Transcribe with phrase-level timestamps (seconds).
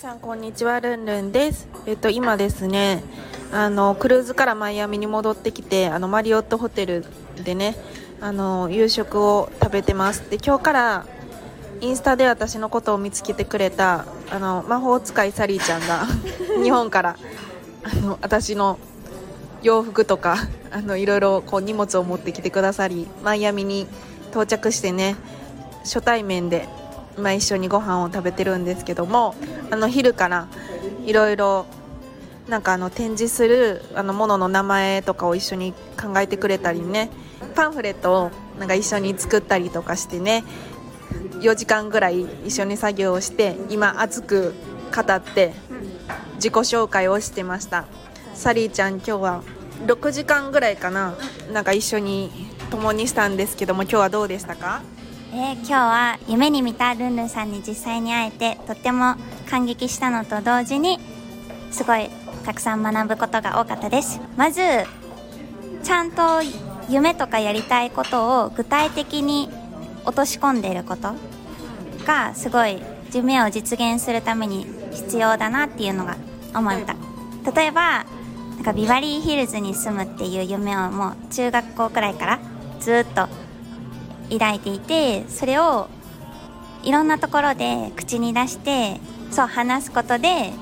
[0.00, 0.80] さんこんにちは。
[0.80, 1.68] ルンルンです。
[1.84, 3.04] えっと今ですね
[3.52, 7.04] あのクルーズからマイアミに戻ってきてあのマリオットホテル
[7.44, 7.76] でね
[8.18, 10.30] あの夕食を食べてます。
[10.30, 11.06] で今日から
[11.82, 16.06] インスタで私のことを見つけてくれたあの魔法使いサリーちゃんが
[16.64, 17.16] 日本から
[17.84, 18.78] あの私の
[19.62, 20.36] 洋服とか
[20.70, 23.86] あのいろいろこう荷物を持ってきてくださりマイアミに
[24.30, 25.16] 到着してね
[25.84, 26.70] 初対面で
[27.18, 29.34] まあ、一緒にご飯を食べてるんですけども
[29.70, 30.48] あの昼から
[31.04, 31.66] いろいろ
[32.48, 37.10] なんかあの展示するあのものの名前とかを一緒に考えてくれたりね
[37.54, 40.44] パンフレットをなんか一緒に作ったりとかしてね
[41.40, 44.54] 4時間ぐらい一緒に作業をして今熱く
[44.94, 45.52] 語って
[46.36, 47.84] 自己紹介をしてました。
[48.34, 49.42] サリーちゃん今日は
[49.86, 51.14] 6時間ぐらいかな
[51.52, 52.30] なんか一緒に
[52.70, 54.80] 共にしたんですけども今日はどうでしたか？
[55.32, 59.14] えー、今日は夢に見たルンルンさんに実際に会えてとっても
[59.48, 60.98] 感激したのと同時に
[61.70, 62.10] すごい
[62.44, 64.20] たくさん学ぶことが多かったです。
[64.36, 64.60] まず
[65.84, 66.22] ちゃんと
[66.88, 69.48] 夢とかやりたいことを具体的に
[70.04, 71.14] 落とし込んでいること
[72.04, 72.82] がすごい
[73.12, 76.16] 夢を実現するために必要だなっていうのが
[76.56, 76.96] 思った。
[77.52, 78.04] 例えば
[78.56, 82.40] なんかビバリーヒルズに住むっていう夢をもう中学校くらいから
[82.80, 83.28] ずっと
[84.30, 85.88] 抱いていてそれを
[86.82, 88.98] いろんなところで口に出して
[89.30, 90.52] そう話すことで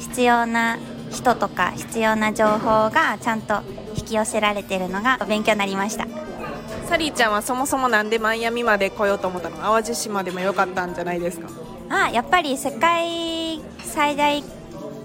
[0.00, 0.78] 必要な
[1.10, 3.60] 人とか必要な情報がちゃんと
[3.96, 6.06] 引き寄せられてるのが勉強になりました。
[6.88, 9.56] サリーちゃんはそもそもなんでマイアミまで来ようと思ったの？
[9.56, 11.48] 淡路島でもよかったんじゃないですか？
[11.88, 14.42] あやっぱり世界最大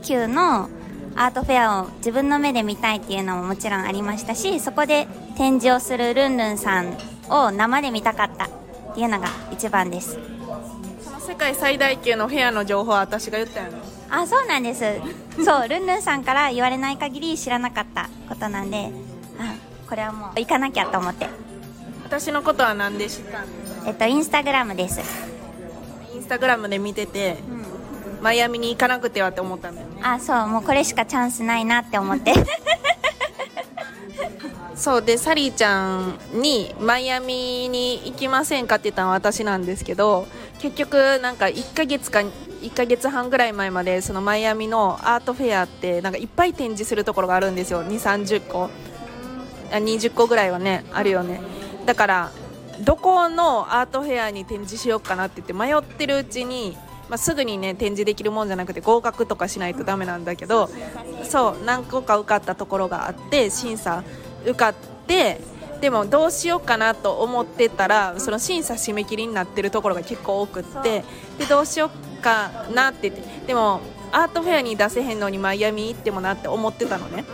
[0.04, 0.70] 級の
[1.16, 5.08] アートフェアを自分の目で見たいっていうのももちろんありましたしそこで
[5.38, 6.98] 展示をするルンルンさん
[7.32, 8.62] を生で見たかった。
[8.92, 10.20] っていうのが一番です。
[11.04, 13.80] その世界最大級のフェアの情報は私が言ったよね。
[14.10, 14.84] あそうなんです。
[15.44, 18.92] そうルンルンさんから言われない限り知らなかったことなんで。
[19.40, 19.56] あ
[19.88, 21.28] これはもう行かなきゃと思って。
[22.04, 25.00] 私のことは何で知ったんですかえっとインスタグラムです。
[26.14, 27.38] インスタグラムで見てて、
[28.18, 30.02] うん、マイアミに行かなくてはって思ったんだよね。
[30.04, 32.34] あそうもうこれしかチャンスないなって思って
[34.76, 40.28] そうでサリーちゃんにマイアミに行きませんかって言ったのは私なんですけど
[40.60, 47.84] 結局なんか1ヶ月か1ヶ月半ぐらい前までそのマイアミのアートフェアってなんかいっぱい展示するところがあるんですよ。
[47.84, 48.70] 2 3 0個。
[49.72, 51.42] あ20個ぐらいはねあるよね。
[51.86, 52.32] だから
[52.82, 56.78] どこのアートフェアに展示しようかなって言って迷ってるうちに
[57.10, 60.70] まあ、すぐにね展示できるもんじゃなくて合格とかしないとダメなんだけど
[61.24, 64.04] そう何個か受かったところがあって審査。
[64.44, 64.74] 受かっ
[65.08, 65.40] て
[65.82, 71.04] でもどうしようかなと思ってたらその審査締め切りになってるところが結構多くって
[71.40, 73.82] でどうしようかなって言ってでも
[74.12, 77.26] アートフェアに出せへんのにマイアミ行ってもなって思ってたのね。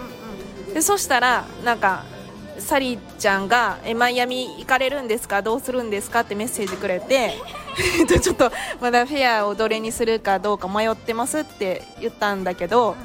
[0.73, 2.06] でそしたらなんか
[2.59, 5.41] サリーちゃんがえマイアミ行かれるんですか？
[5.41, 6.22] どうするんですか？
[6.22, 7.34] ってメッセージくれて
[8.22, 12.95] ちょっとまだフェアをどれにするかどうか迷ってますって言ったんだけど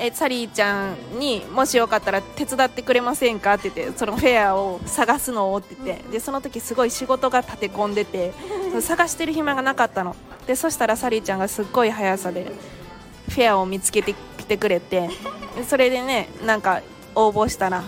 [0.00, 8.32] えサリーちゃんにもしよかったら手伝ってくれませんかって言ってそのフェアを探すのをって言ってでその時すごい仕事が立て込んでて
[8.80, 10.16] 探してる暇がなかったの。
[10.46, 12.50] でそしたらサリーちゃんがすっごい速さで
[13.28, 15.10] フェアを見つけてきてくれて
[15.68, 16.80] それでねなんか
[17.14, 17.84] 応募したら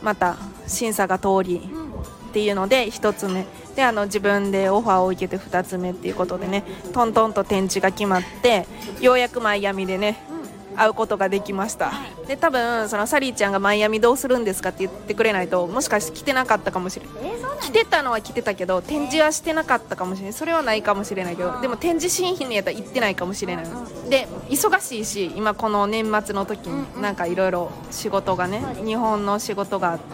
[0.00, 0.36] また
[0.68, 1.70] 審査が通り
[2.28, 3.44] っていうので1つ目。
[3.74, 6.62] であの自分でオファーを受けて2つ目っていうことでね
[6.92, 8.66] トントンと展示が決まって
[9.00, 10.22] ようやくマイアミでね
[10.76, 11.92] 会うことができました。
[12.26, 17.14] で多分そのサリーちゃんがマイアミどうするんですかって言ってくれないともしかして来てなかったかもしれない、
[17.60, 20.32] 来てたのは来てたけど展示はしてなかったかもしれない。
[20.32, 23.64] それはないかもしれないけどでも展示新品にやったら行ってないかもしれない。
[24.08, 30.04] で忙しいし今この年末の時になんかいろいろ仕事がね日本の仕事があって。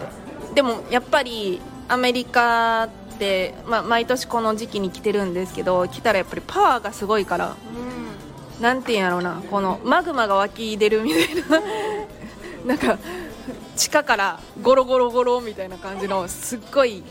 [0.54, 2.88] でもやっぱりアメリカっ
[3.18, 7.56] て、まあ、毎年この時期に来てるんですけど来たらやっぱりパワーがすごいから、
[8.60, 9.42] なんていうんやろうな。
[9.50, 11.62] このマグマが湧き出るみたいな。
[12.66, 12.98] なんか
[13.76, 17.02] 地下からゴロゴロゴロみたいな感じのすっごい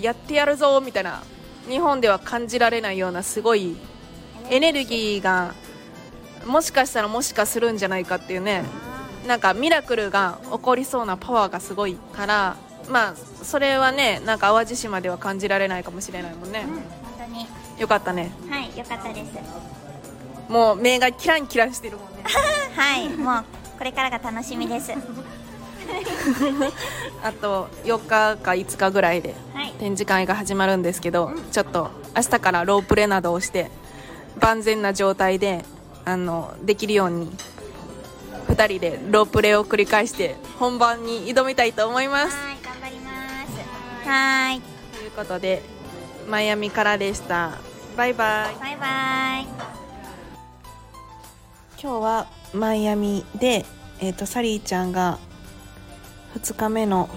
[0.00, 1.22] やってやるぞみたいな。
[1.68, 3.76] 日本では感じられないようなすごい
[4.50, 5.54] エネルギーが
[6.44, 8.64] もしかしたらもしかするんじゃないかっていうね。
[9.26, 12.56] なんかミラクルが起こりそうなパワーがすごいから
[12.90, 13.14] まあ
[13.44, 16.64] それはねなんか淡路島では感じられないかもしれないもんね。
[16.66, 16.82] うん本
[17.18, 17.46] 当に。
[17.78, 18.32] よかったね。
[18.50, 19.81] はいよかったです
[20.52, 22.24] もう目がキランキランしてるもんね。
[22.76, 23.44] はいもう
[23.78, 24.92] これからが楽しみです。
[27.24, 29.72] あと4日か5日ぐらいではい。
[29.78, 33.70] 展示会が始まるんですけど、ちょっと明日からロープレなどをして
[34.40, 35.64] 万全な状態で
[36.04, 37.34] あのできるように
[38.48, 42.36] 2人でロープレを繰り返して本番に挑みたいと思います。
[42.36, 43.10] はい頑張りま
[44.04, 44.08] す。
[44.08, 44.60] はい。
[44.60, 45.62] ということで
[46.28, 47.52] マイアミからでした。
[47.96, 48.60] バイバイ。
[48.60, 49.38] バイバ
[49.78, 49.81] イ
[51.82, 53.66] 今日はマイアミで、
[53.98, 55.18] えー、とサリーちゃんが
[56.36, 57.08] 2日目の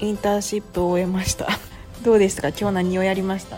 [0.00, 1.48] インターンシップを終えました。
[2.04, 2.48] どうでしたか？
[2.48, 3.56] 今日何をやりました？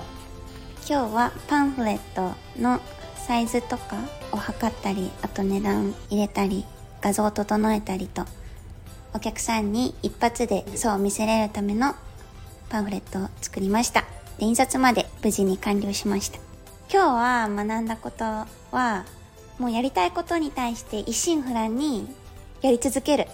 [0.89, 2.79] 今日はパンフレットの
[3.27, 3.97] サイズとか
[4.31, 6.65] を測ったりあと値段入れたり
[7.01, 8.25] 画像を整えたりと
[9.13, 11.97] お客さんに一発でそう見せれるための
[12.69, 14.05] パンフレットを作りました。
[14.39, 16.39] で印刷まで無事に完了しました。
[16.93, 19.05] 今日は学んだことは
[19.59, 22.09] もうやりたいことに対して一心不乱に
[22.63, 23.27] やり続ける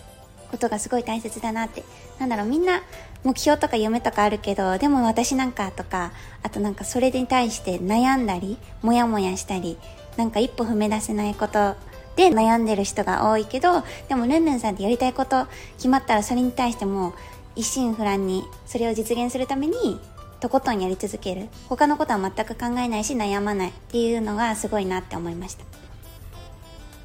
[0.50, 1.82] ことがすごい大切だなって。
[2.20, 2.82] なんだろうみんな
[3.24, 6.12] 目標とか夢とかあるけどでも私なんかとか
[6.42, 9.78] あとなんかそれに対して悩んだりモヤモヤしたり
[10.16, 11.76] なんか一歩踏み出せないこと
[12.16, 15.46] で悩んでる人が多いけどでもルンルンさんってやりたいこと
[15.76, 17.14] 決まったらそれに対しても
[17.56, 19.98] 一心不乱にそれを実現するために
[20.40, 21.48] とことんやり続ける。
[21.68, 25.79] 他のことは全く考えないし悩まないっていうのがすごいなって思いました。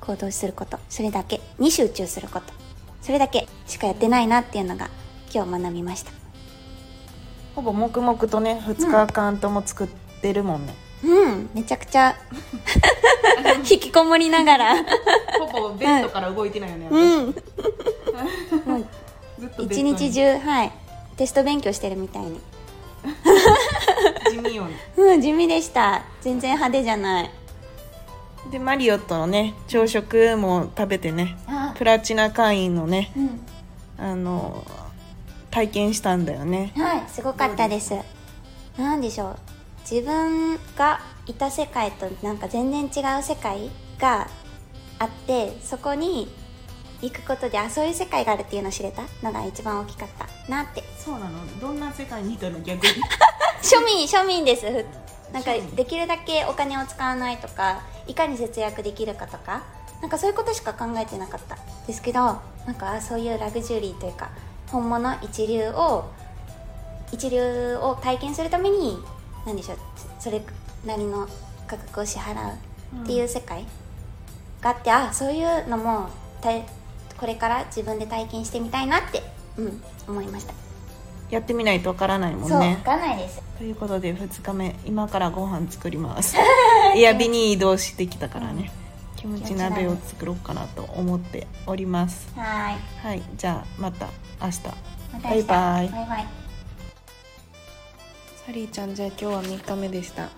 [0.06, 2.54] 行動することそれだけに集中すること
[3.02, 4.90] それだけしかやってないなっていうのが
[5.34, 6.12] 今日学びました。
[7.56, 9.88] ほぼ黙々とね2日間とも作っ
[10.22, 10.74] てるもんね、
[11.04, 11.50] うん。
[11.54, 12.16] めちゃくちゃ
[13.70, 14.76] 引きこもりながら。
[15.40, 17.26] ほぼベッドから動いてないよね、うん。
[17.28, 17.32] も
[18.78, 18.86] う
[19.64, 20.72] 一日中はい。
[21.16, 22.40] テスト勉強してるみたいに。
[24.32, 24.76] 地味よね。
[24.98, 26.04] うん地味でした。
[26.22, 27.32] 全然派手じゃない
[28.52, 31.74] でマリオットのね朝食も食べてねあ。
[31.78, 33.40] プラチナ会員のねうん。
[33.98, 34.66] あの
[35.52, 36.74] 体験したんだよね。
[36.76, 37.94] はいすごかったです。
[38.78, 39.38] なんでしょう。
[39.90, 43.70] 自分がいた世界となんか全然違う世界
[44.00, 44.28] が
[45.00, 46.28] あってそこに
[47.02, 49.04] 行くことであそういう世界があるっていうのを知れた？
[49.24, 50.28] のが一番大きかった。
[50.52, 50.84] なって。
[50.98, 51.60] そうなの？
[51.60, 52.60] どんな世界にいたの？
[52.60, 52.94] 逆に。
[53.64, 54.66] 庶民庶民です。
[54.70, 54.86] ふ
[55.36, 59.64] なんかできるだけお金を使わないとかいかに節約できるかとか
[60.02, 61.58] なんかそういうことしか考えてなかった。
[61.86, 62.22] ですけど
[62.66, 64.30] なんかそういうラグジュアリーというか
[64.68, 66.10] 本物一流を
[67.12, 68.98] 一流を体験するために
[69.46, 69.78] 何でしょう
[70.20, 70.42] それ
[70.86, 71.28] なりの
[71.68, 73.66] 価格を支払うっていう世界
[74.62, 76.10] があって、あそういうのも
[76.42, 76.50] た
[77.20, 79.22] これから自分で体験してみたいなって、
[79.58, 80.54] うん、思いました、
[81.30, 83.42] やってみないとわからないもんそうね分かんないです。
[83.58, 84.76] ということで2日目。
[84.86, 86.38] 今からご飯作ります。
[86.96, 88.72] エアビに移動してきたからね。
[89.16, 92.28] キムチ鍋を作ろうかなと思っております。
[92.36, 92.78] はい。
[93.02, 94.08] はいじゃあまた。
[94.42, 94.60] 明日。
[95.14, 95.44] また明日。
[95.44, 95.90] バイバイ。
[95.90, 96.28] バイバイ。
[98.46, 100.30] サリーちゃんじゃあ今日は3日目でした。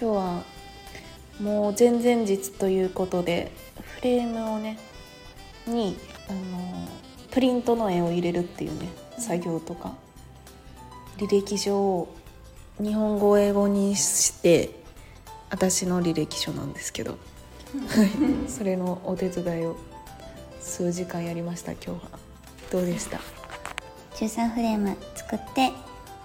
[0.00, 0.42] 今日は
[1.40, 3.50] もう前々日ということで
[3.98, 4.78] フレームをね
[5.66, 5.96] に
[6.28, 6.88] あの
[7.30, 9.94] プリントの絵を入れるっていうね作業とか
[11.18, 12.14] 履歴書を
[12.80, 14.70] 日本語英語にして
[15.50, 17.18] 私の履歴書なんですけど。
[18.48, 19.76] それのお手伝いを
[20.60, 22.00] 数時間やりました今日は。
[22.70, 23.20] どうでした
[24.14, 25.72] ？13フレーム作って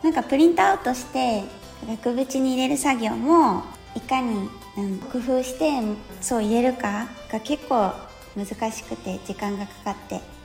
[0.03, 1.43] なんかプリントアウトして
[1.87, 3.63] 額縁に入れる作業も
[3.95, 4.49] いかに、
[5.11, 5.81] 工夫して
[6.21, 7.91] そう入れるかが結構
[8.35, 10.38] 難しくて時間がかかって。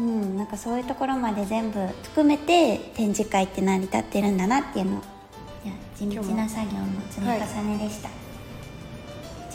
[0.00, 8.08] うんなんかそういうところまで全部含めて展示会って成り立ってるんだなっていうのいや地道な作業の積み重ねでした、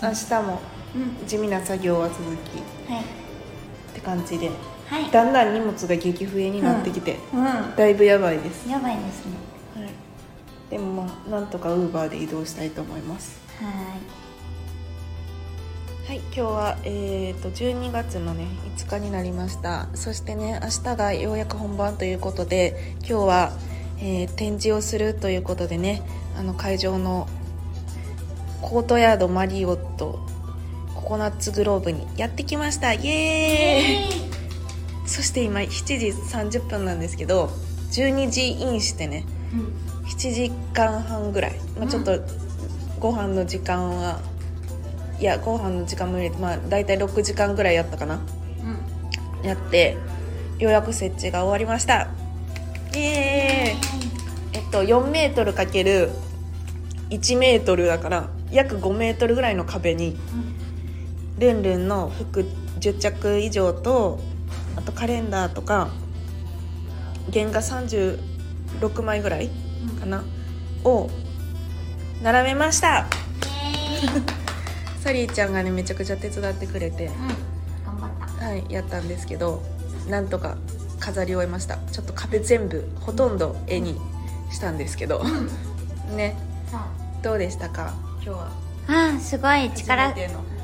[0.08, 0.62] 明日も
[0.96, 3.02] うん地味な作業は続きはい。
[3.02, 3.06] っ
[3.96, 4.52] て感じで
[4.88, 5.10] はい。
[5.10, 7.18] だんだん荷物が激増えになってきて、う
[7.76, 9.32] だいぶやばいです、んやばいですね。
[9.76, 9.90] はい、
[10.70, 13.40] でもまあなんとかウーバーで移動したいと思います。
[13.60, 14.26] はい
[16.08, 18.46] はい今日は、えー、と12月のね
[18.78, 19.88] 5日になりました。
[19.96, 23.52] そしてね明日がようやく本番ということで今日は、
[23.98, 26.04] えー展示をするということでね
[26.38, 27.28] あの会場の
[28.62, 30.20] コートヤードマリオット
[30.94, 32.94] ココナッツグローブにやってきました。
[32.94, 35.10] イエーイ！
[35.10, 37.50] そして今7時30分なんですけど
[37.94, 39.26] 12時インしてね
[40.06, 42.20] 7時間半ぐらい、まあ、ちょっと
[43.00, 44.20] ご飯の時間は
[45.20, 48.20] いやご飯の時間無理まあ大体6時間ぐらいやったかな。
[49.42, 49.46] うん。
[49.46, 49.98] やって
[50.60, 52.08] ようやく設置が終わりました。
[52.94, 54.06] イエーイ。
[54.54, 56.10] えっと4メートルかける
[57.10, 60.18] 1メートルだから約5メートルぐらいの壁に
[61.40, 62.46] ルンルンの服
[62.80, 64.20] 10着以上と
[64.76, 65.90] あとカレンダーとか
[67.34, 69.50] 原画36枚ぐらい
[70.00, 70.24] かな
[70.84, 71.10] を
[72.22, 73.08] 並べました
[75.06, 77.14] サリーちゃんがねめちゃくちゃ手伝ってくれてうん
[77.86, 78.46] 頑張った。
[78.48, 79.62] はいやったんですけど
[80.10, 80.58] なんとか
[81.00, 81.78] 飾り終えました。
[81.92, 84.00] ちょっと壁全部ほとんど絵に
[84.52, 85.24] したんですけど。
[86.18, 86.36] ね。
[87.22, 87.94] どうでしたか？
[88.16, 88.48] 今日は。
[88.88, 89.70] ああすごい。
[89.76, 90.12] 力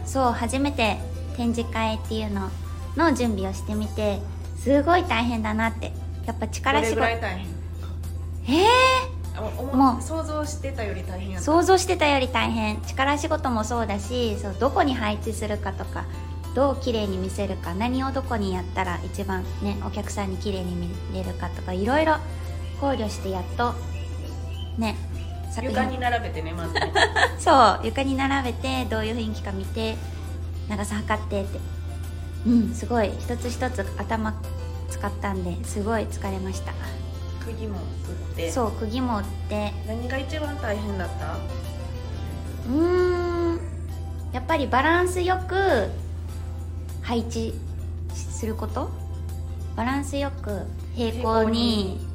[0.08, 0.98] そう初めて
[1.38, 2.50] 展示会っていうの
[2.98, 4.20] の準備をしてみて
[4.64, 5.94] すごい大変だなって。
[6.26, 7.20] やっぱ力仕事え
[8.48, 8.91] えあおも
[9.74, 12.82] もう想像してたより大変想像してたより大変。
[12.82, 16.06] 力仕事もそうだしそうどこに配置するかとか
[16.56, 22.18] どう綺麗に見せるか何をどこにやったら一番ねお客さんに綺麗に見れるかとかいろいろ
[22.80, 23.74] 考慮してやっと
[24.78, 24.96] ね
[25.52, 26.94] 作床に並べてねまずね。
[27.40, 29.96] そう床に並べてどういう雰囲気か見て
[30.70, 31.60] 長さ測ってって。
[32.48, 33.12] うんすごい。
[33.20, 34.34] 一つ一つ頭
[34.92, 36.74] 使ったんですごい疲れました
[37.46, 38.52] 釘も打って。
[38.52, 39.74] そう釘も打って。
[39.88, 41.38] 何が一番大変だった？
[42.70, 43.60] うーん。
[44.32, 45.90] やっぱりバランスよく
[47.02, 47.54] 配置
[48.14, 48.90] すること？
[49.76, 50.62] バランスよく
[50.96, 52.08] 平行に。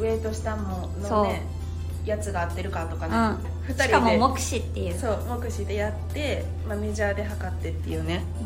[0.00, 1.42] 上と下ものね
[2.06, 3.38] やつが合ってるかとかね、うん。
[3.66, 3.82] 二人で。
[3.84, 4.98] しかも目視っていう。
[4.98, 8.24] そう目視でやって、まあ、メジャーで測ってっていうね。
[8.40, 8.44] う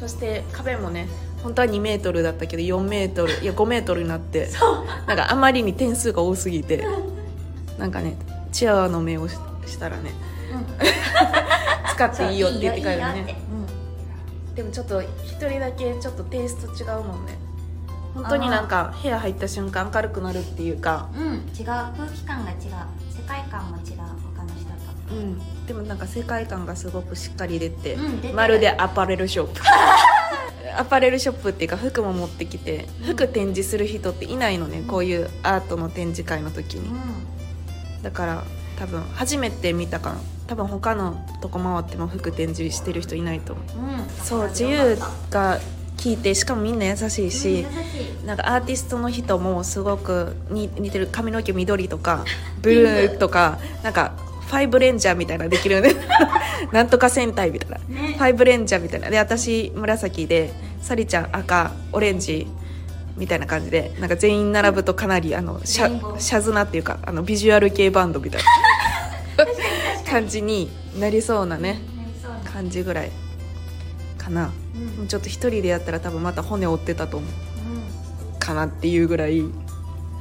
[0.00, 1.06] そして壁もね
[1.42, 4.48] 本当は2メートルだったけど4メートルいや5メートルになって
[5.06, 6.86] なんかあまりに点数が多すぎて
[7.78, 8.16] なんかね
[8.50, 10.66] チアワの目をししたらねんうん。
[11.94, 13.36] 使っていいよって言ってからね。
[14.54, 17.38] でもちょっと一人だけちょっとテイスト違うもんね。
[18.14, 21.08] 本当になんか部屋入った瞬間明るくなるっていうか。
[21.14, 21.66] うん、違う。
[21.66, 22.58] 空気感が違う。
[23.10, 24.29] 世界観も違う
[25.10, 25.66] うん。
[25.66, 28.34] でもなんか世界観がすごくしっかり出て、うん出てる。
[28.34, 29.60] まるでアパレルショップ。
[30.76, 36.90] アパレルショップっていうか服も持ってきて服展示する人っていないのね、こういうアートの展示会の時に、
[38.02, 38.44] だから
[38.78, 40.20] 多分初めて見たかな。
[40.46, 43.78] 多分他のとこ回っても服展示してる人いないと思う。
[43.78, 44.98] うん、うん、そう自由
[45.30, 45.60] が
[45.96, 48.26] 聞いてしかもみんな優しいし、優しい。
[48.26, 51.08] なんかアーティストの人もすごくに似てる。
[51.12, 52.24] 髪の毛緑とか
[52.62, 54.12] ブルーとかなんか
[54.50, 55.94] ファイブレンジャーみたいなのできるね。
[56.72, 58.14] なんとか戦隊みたいな、ね。
[58.18, 59.08] ファイブレンジャーみたいな。
[59.08, 60.52] で私紫で
[60.82, 62.48] サリちゃん赤オレンジ
[63.16, 68.48] みたいな感じでなんか全員並ぶとかなりあのシャシャズナっていうかあのビジュアル系バンドみたいな。
[70.10, 71.80] 感じになりそうなね
[72.52, 73.10] 感じぐらい。
[74.18, 74.50] かな。
[75.00, 75.06] うん。
[75.06, 77.30] ちょっと一人でやったら多分また骨折ってたと思う。
[78.32, 78.38] うん。
[78.40, 79.44] かなっていうぐらい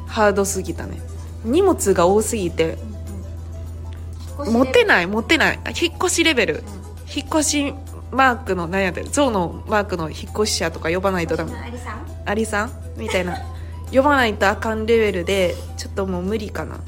[0.05, 1.01] ハードすぎたね。
[1.43, 2.77] 荷物が多すぎて
[4.45, 5.59] 持ってい、ない持ってない。
[5.65, 6.55] あ引っ越しレベル。
[6.55, 6.63] う
[7.15, 7.73] 引っ越し
[8.11, 9.09] マークの何やってる？
[9.09, 11.51] 象のマークの引っ越し者とか呼ばないとダメ。
[11.51, 12.29] ん、アリさん？
[12.29, 12.71] アリさん？
[12.97, 13.37] みたいな。
[13.91, 16.79] 呼ばないとあかんレベルでちょっともう無理かな。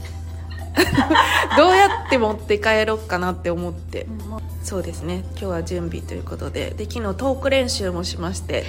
[1.58, 4.04] どうやって持って帰ろっかなって思って。
[4.04, 4.20] うん。
[4.64, 5.24] そうですね。
[5.32, 6.72] 今日は準備ということで。
[6.72, 8.66] で昨日トーク練習もしまして。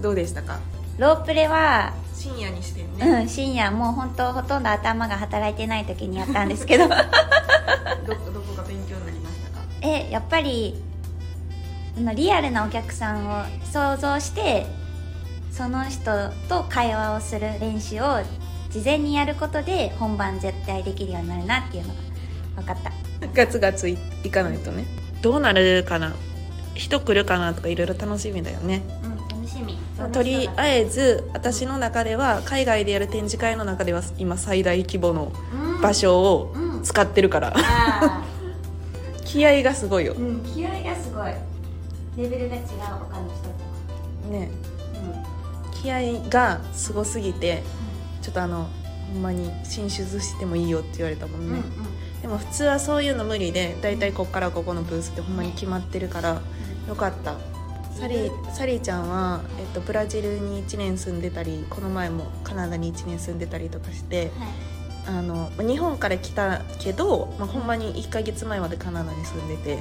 [0.00, 0.58] どうでしたか？
[0.98, 1.92] ロープレは、
[2.26, 3.20] 深夜にしてるね。
[3.22, 3.70] うん、深夜。
[3.70, 6.88] もう本当ほとんど頭が働いてない時にやったんですけど。
[6.88, 9.64] どこ どこが勉強になりましたか？
[9.82, 10.82] えやっぱり
[11.96, 14.66] あのリアルなお客さんを想像して
[15.50, 18.20] その人と会話をする練習を
[18.70, 22.00] 事前にやることで本番絶対できるようになるなっていうのが
[22.56, 22.92] 分かった。
[23.34, 24.84] ガツガツいいかないとね。
[25.22, 26.14] どうなるかな。
[26.74, 28.82] 人来るかなとかいろいろ楽しみだよね。
[29.04, 29.15] うん
[30.12, 35.32] とりあえず私の中では海外でやる展示会の中では今最大規模の
[35.82, 36.82] 場所をうん。
[36.82, 37.52] 使ってるから。
[37.56, 38.22] あ
[39.24, 40.14] 気合がすごいよ。
[40.14, 41.32] ーうん気合がすごい。
[42.16, 42.62] レベルが違う
[43.10, 44.50] 他の人とね。
[45.64, 45.80] うん。
[45.82, 47.62] 気合がすごすぎて
[48.22, 48.68] ちょっとあの
[49.12, 52.22] ほんまに進出してもいいよって言われたもんね、うんうん。
[52.22, 56.40] でも普通はそういうの無理でだいたいこっからここのブースってほんまに決まってるから
[56.88, 57.34] よかった
[57.98, 64.48] サリーサリーちゃんは、えっと、ブラジルに1年住んでたりこの前もカナダに1年住んでたりとかしてはい。
[65.08, 69.80] あのまあ日本から来たけど、まあ、ほんまに1ヶ月前までカナダに住んでてうん。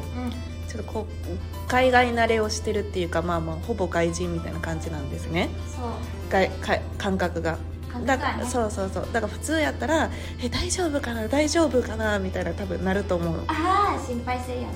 [0.69, 5.49] ちょっとこう海外慣れをしてるっていうかまあまあほぼ外人みたいな感じなんですね。
[5.75, 5.89] そう。
[6.29, 7.57] 外か感覚が。
[8.05, 8.45] だか感覚はね。
[8.45, 9.07] そうそうそう。
[9.11, 10.09] だから普通やったら
[10.43, 11.27] 「え大丈夫かな？
[11.27, 13.43] 大丈夫かな?」みたいな多分なると思うの。
[13.47, 14.67] ああ心配するよね。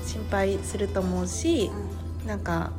[0.00, 2.70] うん心配すると思うしうんなんか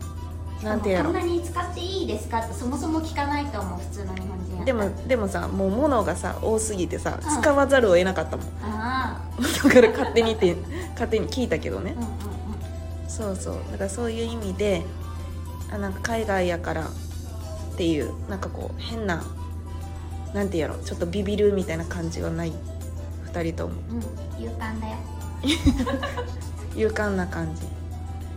[0.63, 1.11] なんてやろ。
[1.11, 7.41] こんなに使っていいですかってそもそも聞かないと思う普通の日本人でらもでもさもう物がさ多すぎてさうん。
[7.41, 8.45] 使わざるを得なかったもん。
[8.61, 9.21] あ
[9.63, 10.55] だから勝手にって
[10.93, 11.95] 勝手に聞いたけどね。
[11.97, 13.09] あうんうんうん。
[13.09, 13.55] そうそう。
[13.71, 14.83] だからそういう意味で
[15.71, 19.23] あなんか海外やからっていうなんかこう変な
[20.33, 22.53] なんてやろちょっとビビるみたいな感じはない。
[23.33, 23.73] 2人とも。
[23.91, 23.95] う
[24.39, 24.43] ん。
[24.43, 24.95] 勇敢だよ。
[26.75, 27.63] 勇敢な感じ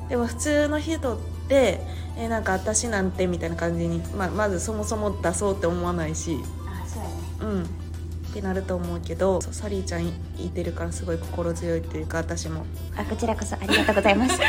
[0.08, 1.80] でも普通の人って
[2.16, 6.38] えなんか私なんてみたいな感じに、まあ、まずそもそも出そうって思わないし。
[6.66, 7.14] ああそうやね。
[7.40, 7.64] うん。
[7.64, 7.66] っ
[8.38, 12.64] てなると思うけどサリーちゃんいいてるからすごい心強いっていうか私も。
[12.96, 14.38] あこちらこそありがとうございます。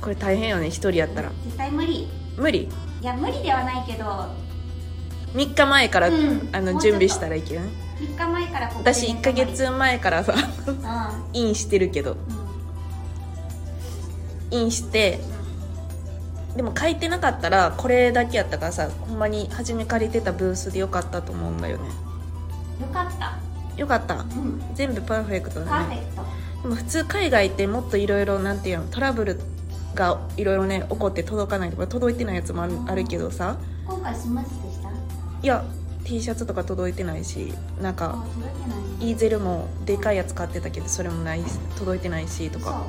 [0.00, 1.30] これ大変よね一人やったら。
[1.44, 2.08] 絶対無理。
[2.36, 2.68] 無理？
[3.00, 4.04] いや無理ではないけど。
[5.34, 6.48] 3日前から、うん。
[6.52, 7.60] あの準備したらいける
[8.00, 10.34] 3日前から私1ヶ月前からさ
[10.66, 10.76] うん。
[11.40, 12.12] インしてるけど。
[12.12, 12.41] うん
[14.52, 15.18] インして
[16.54, 21.84] でも書いてなかったらこれだけやったからさほんまに初め借りてたブースでよかったと思うんだよね。
[22.80, 23.38] よかった。
[23.80, 24.14] よかった。
[24.16, 24.62] うん。
[24.74, 25.96] 全部パーフェクトパだね。
[25.96, 26.22] ーフェクト。
[26.62, 29.40] でも普通海外ってもっといろいろなんていうのトラブル
[29.94, 33.56] がいろいろね起こって届かないとか届いてないやつもあるあるけどさ。
[33.86, 34.90] 今回スムーズでした？
[34.90, 35.64] いや
[36.04, 38.24] T シャツとか届いてないしなんあか
[39.00, 41.42] イーゼルもでかいやつ買ってたけどそれもない
[41.78, 42.84] 届いてないしとか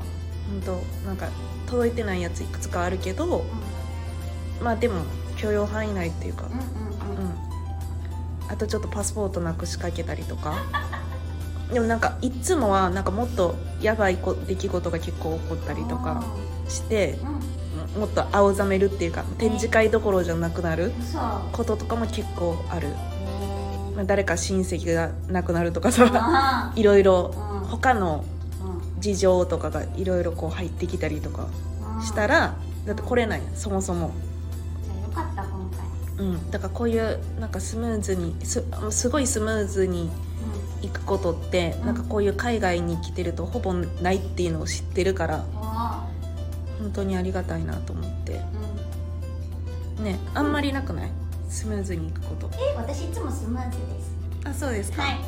[0.49, 0.61] 本
[1.03, 1.27] 当なんか
[1.67, 3.45] 届いてないやついくつかあるけど
[4.59, 4.65] うん。
[4.65, 5.03] まあでも
[5.37, 7.25] 許容範囲内っていうかうんうんうん。
[7.25, 7.33] うん。
[8.49, 10.55] あとちょっとパスポートなくしかけたりとか。
[11.71, 16.23] でもなんかいつもはなんかもっとやばいこ出来事が結構起こったりとか
[16.67, 17.17] して
[17.95, 18.01] うん。
[18.01, 20.91] もっと青ざめるっていうか展示会どころじゃなくなる
[21.51, 22.91] こととかも結構ある、へ
[23.95, 27.67] まあ、誰か親戚が亡くなるとかさあ いろいろうん。
[27.67, 28.32] 他のうん
[29.03, 31.47] 事情とかがいろいろこう入ってきたりとか
[31.97, 33.41] うんしたらだって来れない。
[33.53, 34.11] そもそも、
[34.83, 35.69] じゃあよかった今
[36.17, 36.25] 回。
[36.25, 40.09] うん、だからこういうなんかスムーズにすすごいスムーズに
[40.81, 41.85] 行くことってうん。
[41.87, 46.07] なんかこういう海外に来てるとほぼないっていうのを知ってるからうんあ
[46.79, 48.39] 本当にありがたいなと思って。
[48.39, 48.43] あ
[49.99, 50.05] うん。
[50.05, 51.11] ねあんまりなくない？
[51.49, 52.49] スムーズに行くこと。
[52.57, 54.13] え私いつもスムーズです。
[54.45, 55.19] あそうですか、はい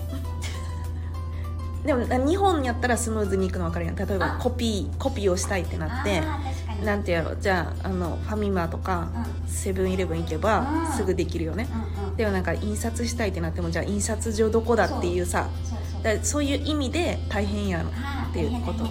[1.85, 3.95] でもな日本やったらスムーズに行くの分かるやん。
[3.95, 4.37] 例えばあ。
[4.37, 6.21] コピーコピーをしたいってなって
[6.83, 9.09] なんてやろうじゃああのファミマとか
[9.43, 9.49] うん。
[9.49, 10.93] セブンイレブン行けばうん。
[10.93, 11.67] すぐできるよね。
[11.97, 12.15] うんうん。
[12.15, 17.83] でもなんか印刷したいってなってもじゃあ印刷所どこだっていうさそうだそういう意味で大変や
[18.29, 18.85] っていうこと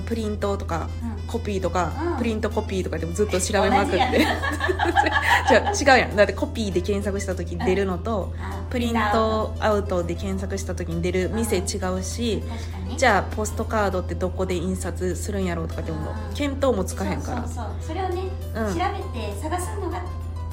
[0.00, 1.22] プリントとかうん。
[1.26, 2.18] コピーとか、うん。
[2.18, 3.98] プリントコピーとかでもずっと調べまくって。
[3.98, 6.16] 同じ ゃあ違うやん。
[6.16, 12.96] だってコピーで検索した時に出るのと、あープリントアウトで検索した時に出る店違うし、確かに。
[12.96, 17.48] じゃあポストカードってどこで印刷するんやろうとかでもうん見当もつかへんから。
[17.48, 18.22] そうそれをね、
[18.54, 18.66] うん。
[18.68, 20.00] 調べて探すのが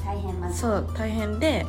[0.05, 1.65] 大変まずそう大変で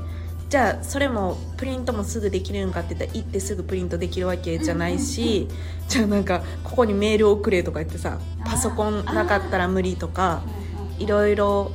[0.50, 5.46] じゃあそれもプリントもすぐできるんかって言ったら行ってすぐプリントできるわけじゃないし、
[5.88, 10.42] じゃあなんかここにメール送れとか言ってさパソコンなかったら無理とか
[10.76, 11.70] うんうんいろいろ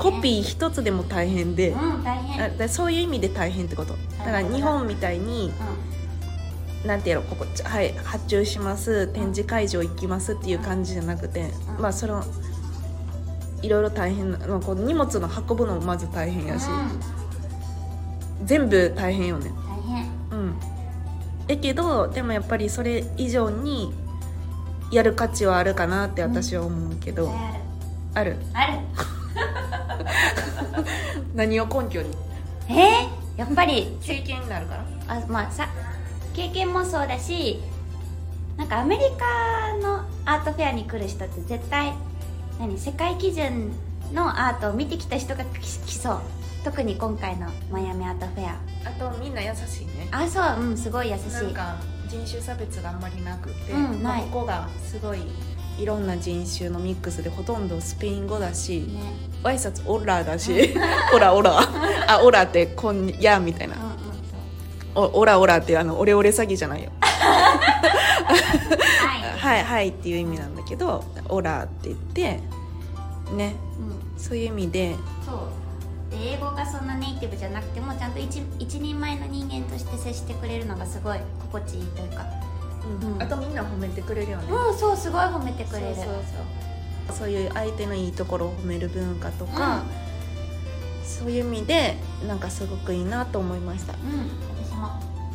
[0.00, 1.76] コピー一つでも大変で、う
[2.64, 3.94] んそういう意味で大変ってこと。
[4.18, 5.52] だから日本みたいに
[6.84, 11.82] なんていうのここちはい発注します展示会場行きますっていう感じじゃなくて、うん。
[11.82, 12.24] まあその
[13.62, 17.21] いろいろ大変な、まあ、こう荷物の運ぶのもまず大変うんやし、うん
[18.44, 19.50] 全部大変よね。
[19.66, 20.04] 大変。
[20.30, 20.54] うん。
[21.48, 23.92] えけどでもやっぱりそれ以上に
[24.90, 27.36] やる価値はあるかなって私は思うけど、絶
[28.14, 28.36] 対ある。
[28.54, 28.72] ある。
[31.34, 32.10] 何を根拠に？
[32.68, 32.72] え？
[33.36, 33.96] ー、やっぱり。
[34.02, 34.84] 経験になるから。
[35.08, 35.68] あまあさ
[36.34, 37.60] 経験もそうだし
[38.56, 41.92] なんかアメリカのアートフェアに来る人って絶対
[42.58, 43.72] 何世界基準
[44.12, 46.20] のアートを見てきた人が来来そう
[46.64, 48.60] 特に今回のマイアミアートフェア。
[48.84, 50.08] あとみんな優しいね。
[50.10, 51.32] あそううんすごい優しい。
[51.32, 51.76] なんか
[52.08, 55.22] 人種差別があんまりなくて、うんまあここがすごい
[55.78, 59.00] いろんな人種のミックスでほとんどスペイン語だしね。
[59.42, 60.74] 挨拶オラだし
[61.12, 61.58] オラオラ。
[62.06, 63.76] あオラってこんやみたいな。
[63.76, 63.92] うんうん
[64.94, 66.90] おオラオラってあのオレオレ詐欺じゃないよ。
[67.00, 67.16] は
[69.38, 72.40] い、 はいはいっていう意味なんだけどオラって言って
[73.34, 73.56] ね。
[73.78, 74.94] うん、そういう意味で
[75.24, 75.36] そう。
[75.36, 75.61] で
[76.14, 82.26] 英語がそんなネイティブじゃなくてもちゃんと一一人前の人間として接してくれるのがすごい心地いいというか。
[83.04, 83.22] うん。
[83.22, 84.52] あとみんな褒めてくれるよね。
[84.52, 85.94] うんそうすごい褒めてくれる。
[85.94, 86.14] そうそう
[87.08, 87.16] そう。
[87.18, 89.82] そういう相手のいいところを褒める文化とか、
[91.04, 91.96] そういう意味で
[92.26, 93.94] なんかすごくいいなと思いました。
[93.94, 94.30] うん。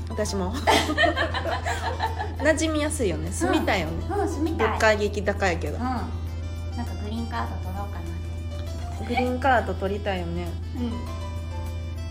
[0.10, 0.54] 私も。
[0.54, 0.56] 私も。
[2.40, 3.32] 馴染みやすいよね。
[3.32, 4.68] 住みたいよね、うん住みたい。
[4.70, 5.76] 物価激高やけど。
[5.76, 5.82] うん。
[5.82, 8.17] なんかグリーンカード取ろうかな
[9.08, 10.48] グリーンカード取りたいよね。
[10.76, 10.92] うん。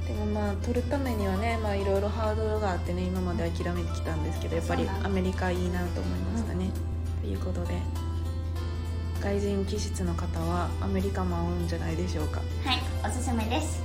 [0.07, 6.71] でもまあ取るためにはねまあいろいろハードルがあってね今まで諦めてきたんですけどやっぱりアメリカいいなと思いましたね、
[7.23, 7.75] ということで
[9.21, 12.41] 外人気質の方はアメリカも合うんじゃないでしょうか。
[12.65, 13.83] はいおすすめです。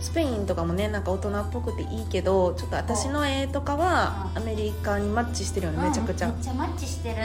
[0.00, 4.42] スペインとかもねなんか大人っぽくていいけどちょっと私の絵とかはうん。
[4.42, 6.28] アメリカにマッチしてるよねめちゃくちゃ。
[6.28, 7.16] うんめっちゃマッチしてる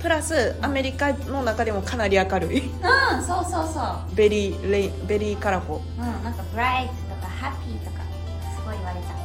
[0.00, 2.60] プラスアメリカの中でもかなり明るい。
[2.60, 3.80] うんそうそうそ
[4.12, 4.14] う。
[4.14, 7.98] very, very colorful うんなんか bright とかハッピーとか
[8.54, 9.18] すごい言われた。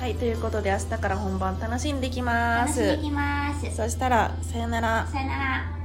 [0.00, 3.76] はいということで明日から本番楽しんできま楽しんできます。
[3.76, 5.06] そしたらさよなら。
[5.12, 5.76] さよなら。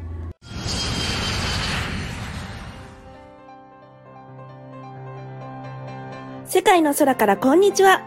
[6.46, 8.02] 世界の空からこんにちは。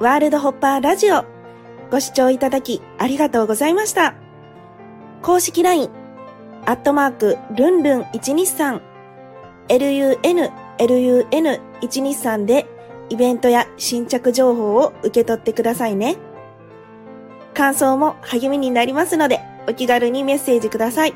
[0.00, 1.24] ワールドホッパーラジオ。
[1.90, 4.14] ご視聴いただきありがとうございました。
[5.22, 5.90] 公式 LINE、
[6.66, 8.80] アットマーク、ルンルン123、
[9.68, 10.18] lun、
[10.78, 12.66] lun123 で
[13.08, 16.16] イベントや新着情報を受け取ってくださいね。
[17.54, 21.14] 感想も励みになりますので、お気軽にメッセージください。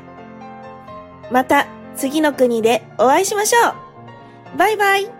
[1.31, 1.65] また、
[1.95, 5.14] 次の国でお会いしましょうバイバイ